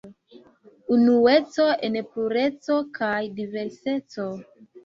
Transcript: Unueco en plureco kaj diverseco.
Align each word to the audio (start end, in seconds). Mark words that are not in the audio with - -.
Unueco 0.95 1.67
en 1.89 1.99
plureco 2.15 2.81
kaj 2.99 3.13
diverseco. 3.37 4.31